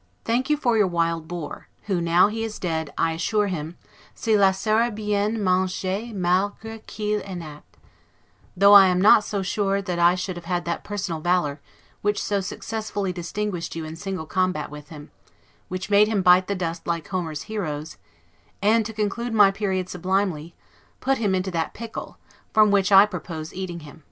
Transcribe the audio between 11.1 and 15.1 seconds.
valor which so successfully distinguished you in single combat with him,